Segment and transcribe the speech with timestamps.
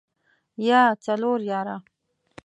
[0.67, 1.77] يا څلور ياره.